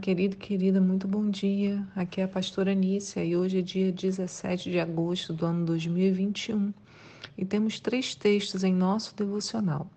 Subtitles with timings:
[0.00, 1.86] Querido, querida, muito bom dia.
[1.94, 6.72] Aqui é a pastora Nícia e hoje é dia 17 de agosto do ano 2021
[7.38, 9.88] e temos três textos em nosso devocional: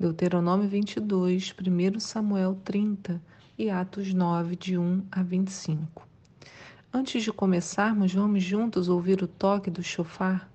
[0.00, 3.22] Deuteronômio 22, 1 Samuel 30
[3.56, 6.06] e Atos 9, de 1 a 25.
[6.92, 10.50] Antes de começarmos, vamos juntos ouvir o toque do chofar?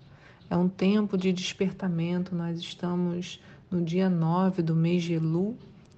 [0.49, 5.17] É um tempo de despertamento, nós estamos no dia 9 do mês de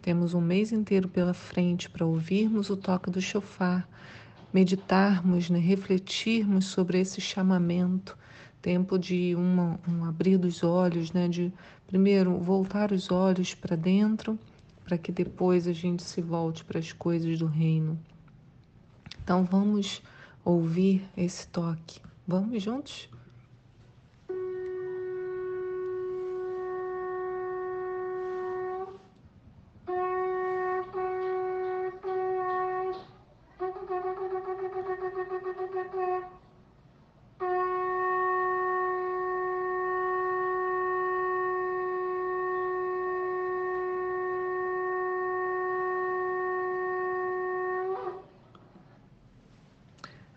[0.03, 3.88] temos um mês inteiro pela frente para ouvirmos o toque do chofar,
[4.53, 8.17] meditarmos, né, refletirmos sobre esse chamamento,
[8.61, 11.53] tempo de uma, um abrir dos olhos, né, de
[11.88, 14.38] primeiro voltar os olhos para dentro,
[14.84, 17.97] para que depois a gente se volte para as coisas do reino.
[19.23, 20.02] Então vamos
[20.44, 22.02] ouvir esse toque.
[22.28, 23.09] Vamos juntos?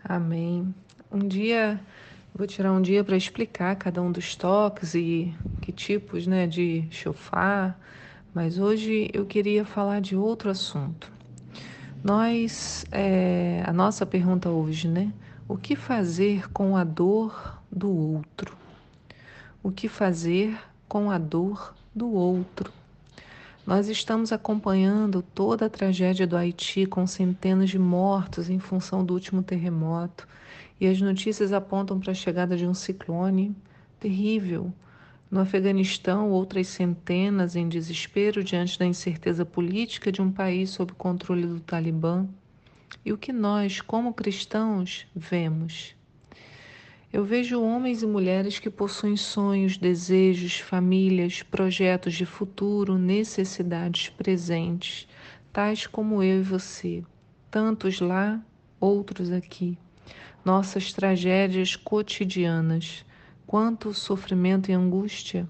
[0.09, 0.73] Amém.
[1.11, 1.77] Um dia,
[2.33, 6.87] vou tirar um dia para explicar cada um dos toques e que tipos né, de
[6.89, 7.77] chofar,
[8.33, 11.11] mas hoje eu queria falar de outro assunto.
[12.01, 15.11] Nós, é, a nossa pergunta hoje, né?
[15.45, 18.55] O que fazer com a dor do outro?
[19.61, 22.71] O que fazer com a dor do outro?
[23.67, 29.13] Nós estamos acompanhando toda a tragédia do Haiti com centenas de mortos em função do
[29.13, 30.25] último terremoto
[30.79, 33.53] e as notícias apontam para a chegada de um ciclone
[33.99, 34.71] terrível.
[35.29, 41.45] No Afeganistão, outras centenas em desespero diante da incerteza política de um país sob controle
[41.45, 42.25] do Talibã.
[43.03, 45.96] E o que nós, como cristãos, vemos?
[47.11, 55.07] Eu vejo homens e mulheres que possuem sonhos, desejos, famílias, projetos de futuro, necessidades presentes,
[55.53, 57.05] tais como eu e você,
[57.49, 58.43] tantos lá,
[58.77, 59.77] outros aqui.
[60.43, 63.05] Nossas tragédias cotidianas,
[63.45, 65.47] quanto sofrimento e angústia.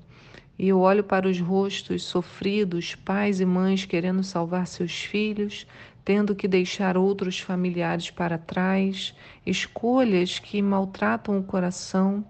[0.59, 5.65] E eu olho para os rostos sofridos, pais e mães querendo salvar seus filhos,
[6.07, 9.13] tendo que deixar outros familiares para trás,
[9.45, 12.23] escolhas que maltratam o coração,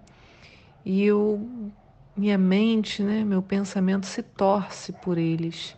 [0.84, 1.48] e eu
[2.16, 5.76] minha mente, né, meu pensamento se torce por eles.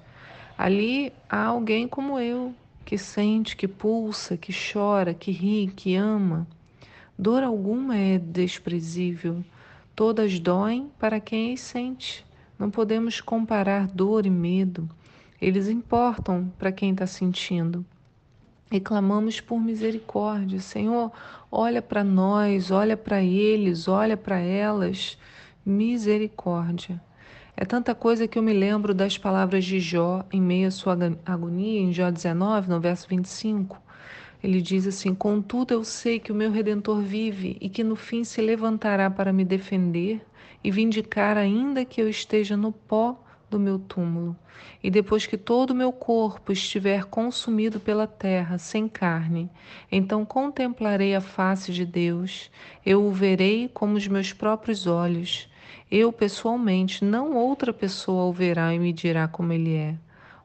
[0.56, 2.54] Ali há alguém como eu,
[2.86, 6.46] que sente, que pulsa, que chora, que ri, que ama.
[7.18, 9.44] Dor alguma é desprezível.
[9.94, 12.24] Todas doem para quem as sente.
[12.58, 14.88] Não podemos comparar dor e medo.
[15.40, 17.84] Eles importam para quem está sentindo.
[18.70, 20.60] E clamamos por misericórdia.
[20.60, 21.10] Senhor,
[21.50, 25.16] olha para nós, olha para eles, olha para elas.
[25.64, 27.00] Misericórdia.
[27.56, 30.96] É tanta coisa que eu me lembro das palavras de Jó em meio à sua
[31.26, 33.80] agonia, em Jó 19, no verso 25.
[34.42, 38.24] Ele diz assim: Contudo, eu sei que o meu redentor vive e que no fim
[38.24, 40.24] se levantará para me defender
[40.62, 44.36] e vindicar, ainda que eu esteja no pó do meu túmulo.
[44.82, 49.50] E depois que todo o meu corpo estiver consumido pela terra, sem carne,
[49.90, 52.50] então contemplarei a face de Deus,
[52.86, 55.48] eu o verei como os meus próprios olhos.
[55.90, 59.96] Eu, pessoalmente, não outra pessoa o verá e me dirá como ele é.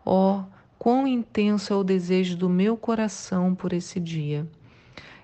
[0.03, 0.43] Oh,
[0.77, 4.47] quão intenso é o desejo do meu coração por esse dia!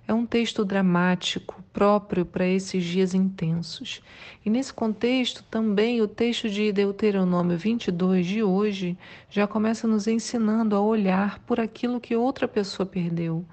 [0.08, 4.02] É um texto dramático, próprio para esses dias intensos.
[4.46, 8.98] E nesse contexto, também o texto de Deuteronômio 22 de hoje
[9.30, 13.46] já começa nos ensinando a olhar por aquilo que outra pessoa perdeu.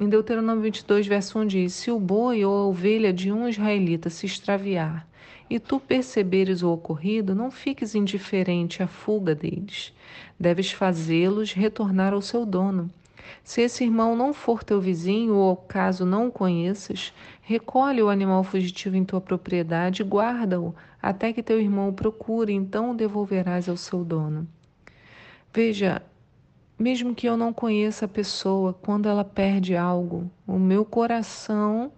[0.00, 4.10] Em Deuteronômio 22, verso 1 diz: Se o boi ou a ovelha de um israelita
[4.10, 5.06] se extraviar,
[5.48, 9.92] e tu perceberes o ocorrido, não fiques indiferente à fuga deles.
[10.38, 12.90] Deves fazê-los retornar ao seu dono.
[13.44, 18.44] Se esse irmão não for teu vizinho ou caso não o conheças, recolhe o animal
[18.44, 23.68] fugitivo em tua propriedade e guarda-o até que teu irmão o procure, então o devolverás
[23.68, 24.46] ao seu dono.
[25.52, 26.02] Veja,
[26.78, 31.92] mesmo que eu não conheça a pessoa, quando ela perde algo, o meu coração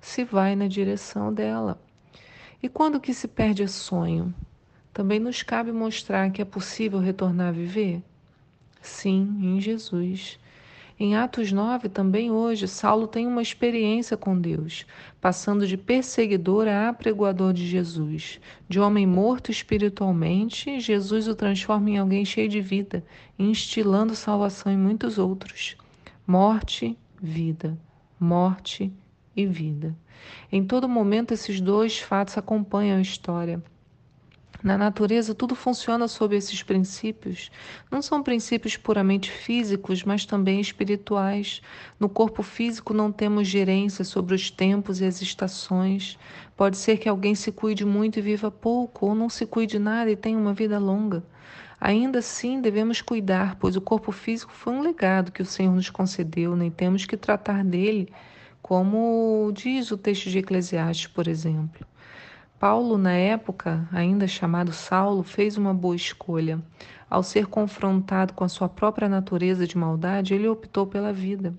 [0.00, 1.80] se vai na direção dela.
[2.62, 4.34] E quando que se perde é sonho?
[4.92, 8.02] Também nos cabe mostrar que é possível retornar a viver?
[8.80, 10.38] Sim, em Jesus.
[10.98, 14.86] Em Atos 9, também hoje, Saulo tem uma experiência com Deus,
[15.20, 18.38] passando de perseguidor a apregoador de Jesus.
[18.68, 23.04] De homem morto espiritualmente, Jesus o transforma em alguém cheio de vida,
[23.36, 25.76] instilando salvação em muitos outros.
[26.24, 27.76] Morte, vida.
[28.20, 28.92] Morte
[29.36, 29.96] e vida.
[30.52, 33.60] Em todo momento, esses dois fatos acompanham a história.
[34.64, 37.50] Na natureza, tudo funciona sob esses princípios.
[37.90, 41.60] Não são princípios puramente físicos, mas também espirituais.
[42.00, 46.18] No corpo físico, não temos gerência sobre os tempos e as estações.
[46.56, 50.10] Pode ser que alguém se cuide muito e viva pouco, ou não se cuide nada
[50.10, 51.22] e tenha uma vida longa.
[51.78, 55.90] Ainda assim, devemos cuidar, pois o corpo físico foi um legado que o Senhor nos
[55.90, 58.08] concedeu, nem temos que tratar dele
[58.64, 61.86] como diz o texto de Eclesiastes, por exemplo.
[62.58, 66.62] Paulo, na época, ainda chamado Saulo, fez uma boa escolha.
[67.10, 71.54] Ao ser confrontado com a sua própria natureza de maldade, ele optou pela vida.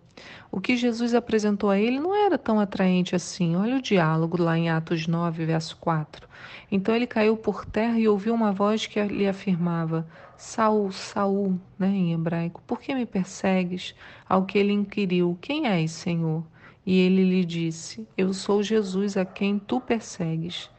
[0.51, 3.55] O que Jesus apresentou a ele não era tão atraente assim.
[3.55, 6.27] Olha o diálogo lá em Atos 9, verso 4.
[6.71, 10.07] Então ele caiu por terra e ouviu uma voz que lhe afirmava:
[10.37, 13.93] Saul, Saul, né, em hebraico, por que me persegues?
[14.27, 16.43] Ao que ele inquiriu: Quem és, Senhor?
[16.85, 20.69] E ele lhe disse: Eu sou Jesus a quem tu persegues.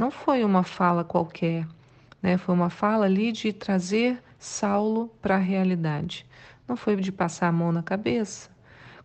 [0.00, 1.68] Não foi uma fala qualquer,
[2.22, 2.38] né?
[2.38, 6.24] Foi uma fala ali de trazer Saulo para a realidade.
[6.66, 8.48] Não foi de passar a mão na cabeça.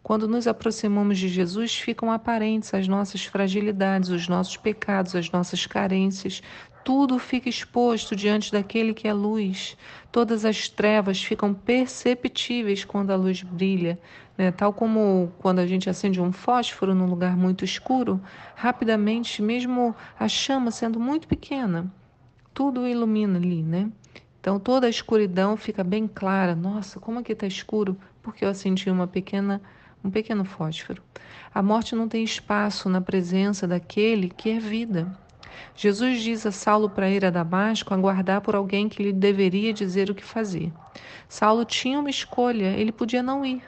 [0.01, 5.65] Quando nos aproximamos de Jesus, ficam aparentes as nossas fragilidades, os nossos pecados, as nossas
[5.65, 6.41] carências.
[6.85, 9.75] Tudo fica exposto diante daquele que é luz.
[10.11, 13.99] Todas as trevas ficam perceptíveis quando a luz brilha.
[14.37, 14.51] Né?
[14.51, 18.21] Tal como quando a gente acende um fósforo num lugar muito escuro,
[18.55, 21.91] rapidamente, mesmo a chama sendo muito pequena,
[22.53, 23.89] tudo ilumina ali, né?
[24.39, 26.55] Então toda a escuridão fica bem clara.
[26.55, 27.97] Nossa, como aqui está escuro?
[28.21, 29.59] Porque eu acendi uma pequena,
[30.03, 31.01] um pequeno fósforo.
[31.51, 35.24] A morte não tem espaço na presença daquele que é vida.
[35.75, 40.09] Jesus diz a Saulo para ir a Damasco aguardar por alguém que lhe deveria dizer
[40.09, 40.71] o que fazer.
[41.27, 43.63] Saulo tinha uma escolha, ele podia não ir.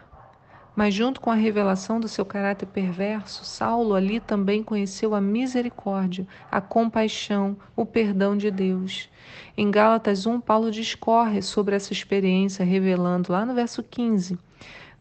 [0.76, 6.28] Mas, junto com a revelação do seu caráter perverso, Saulo ali também conheceu a misericórdia,
[6.52, 9.10] a compaixão, o perdão de Deus.
[9.58, 14.38] Em Gálatas 1, Paulo discorre sobre essa experiência, revelando lá no verso 15,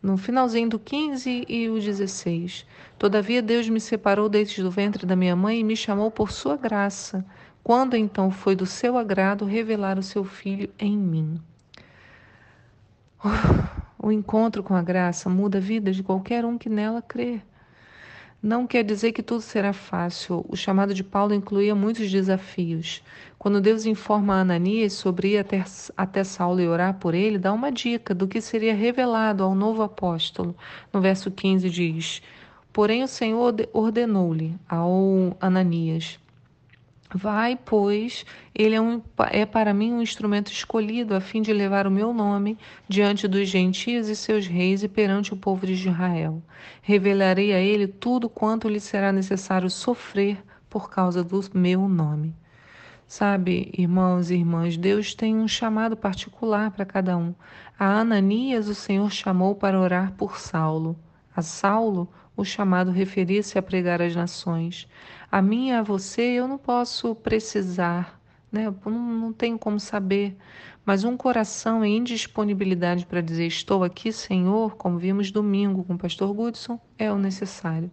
[0.07, 2.65] no finalzinho do 15 e o 16:
[2.97, 6.57] Todavia Deus me separou desde o ventre da minha mãe e me chamou por sua
[6.57, 7.27] graça,
[7.61, 11.41] quando então foi do seu agrado revelar o seu filho em mim.
[13.99, 17.41] O encontro com a graça muda a vida de qualquer um que nela crê.
[18.47, 20.47] Não quer dizer que tudo será fácil.
[20.49, 23.03] O chamado de Paulo incluía muitos desafios.
[23.37, 25.65] Quando Deus informa a Ananias sobre ir até,
[25.97, 29.83] até Saulo e orar por ele, dá uma dica do que seria revelado ao novo
[29.83, 30.55] apóstolo.
[30.93, 32.23] No verso 15 diz:
[32.73, 36.17] Porém o Senhor ordenou-lhe ao Ananias:
[37.15, 39.01] Vai, pois, ele é, um,
[39.31, 42.59] é, para mim um instrumento escolhido a fim de levar o meu nome
[42.89, 46.43] diante dos gentios e seus reis e perante o povo de Israel.
[46.83, 52.35] Revelarei a ele tudo quanto lhe será necessário sofrer por causa do meu nome.
[53.07, 57.33] Sabe, irmãos e irmãs, Deus tem um chamado particular para cada um.
[57.79, 60.97] A Ananias o Senhor chamou para orar por Saulo.
[61.35, 64.89] A Saulo o chamado referia-se a pregar às nações.
[65.31, 68.67] A e a você eu não posso precisar, né?
[68.67, 70.37] Eu não, não tenho como saber,
[70.85, 75.99] mas um coração em indisponibilidade para dizer estou aqui, Senhor, como vimos domingo com o
[75.99, 77.91] pastor Goodson, é o necessário.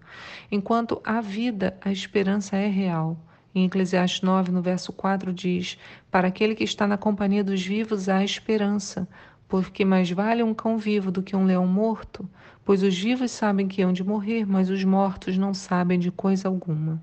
[0.51, 3.17] Enquanto a vida, a esperança é real.
[3.55, 5.77] Em Eclesiastes 9, no verso 4, diz:
[6.11, 9.07] Para aquele que está na companhia dos vivos há esperança,
[9.53, 12.27] porque mais vale um cão vivo do que um leão morto,
[12.65, 16.47] pois os vivos sabem que hão de morrer, mas os mortos não sabem de coisa
[16.47, 16.99] alguma.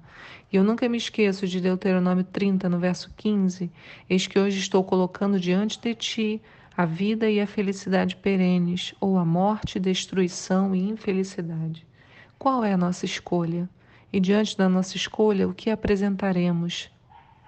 [0.52, 3.70] E eu nunca me esqueço de Deuteronômio 30, no verso 15:
[4.08, 6.42] Eis que hoje estou colocando diante de ti
[6.76, 11.86] a vida e a felicidade perenes, ou a morte, destruição e infelicidade.
[12.36, 13.70] Qual é a nossa escolha?
[14.12, 16.90] E diante da nossa escolha, o que apresentaremos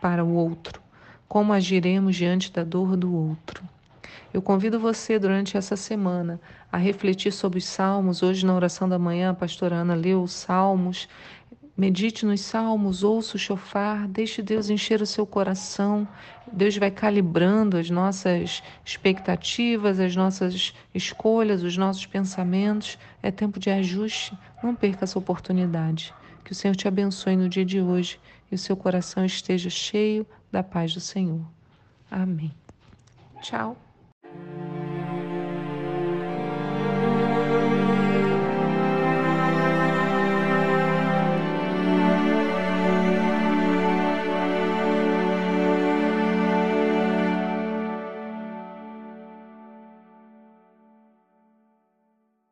[0.00, 0.80] para o outro?
[1.26, 3.72] Como agiremos diante da dor do outro?
[4.33, 8.23] Eu convido você durante essa semana a refletir sobre os salmos.
[8.23, 11.07] Hoje, na oração da manhã, a pastora Ana leu os salmos.
[11.77, 16.09] Medite nos salmos, ouça o chofar, deixe Deus encher o seu coração.
[16.51, 22.99] Deus vai calibrando as nossas expectativas, as nossas escolhas, os nossos pensamentos.
[23.23, 24.37] É tempo de ajuste.
[24.62, 26.15] Não perca essa oportunidade.
[26.43, 28.19] Que o Senhor te abençoe no dia de hoje
[28.51, 31.41] e o seu coração esteja cheio da paz do Senhor.
[32.11, 32.53] Amém.
[33.41, 33.77] Tchau.